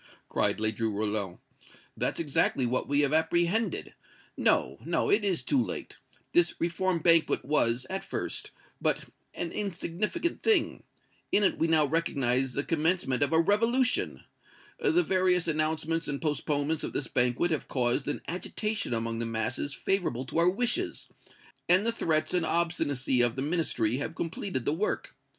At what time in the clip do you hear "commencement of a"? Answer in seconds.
12.63-13.39